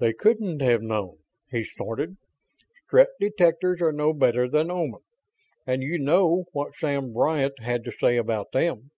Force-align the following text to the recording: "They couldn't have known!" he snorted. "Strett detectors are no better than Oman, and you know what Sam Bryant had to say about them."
"They 0.00 0.14
couldn't 0.14 0.60
have 0.62 0.82
known!" 0.82 1.18
he 1.48 1.62
snorted. 1.62 2.16
"Strett 2.84 3.10
detectors 3.20 3.80
are 3.80 3.92
no 3.92 4.12
better 4.12 4.48
than 4.48 4.68
Oman, 4.68 4.98
and 5.64 5.80
you 5.80 5.96
know 5.96 6.46
what 6.50 6.74
Sam 6.74 7.12
Bryant 7.12 7.60
had 7.60 7.84
to 7.84 7.92
say 7.92 8.16
about 8.16 8.50
them." 8.50 8.90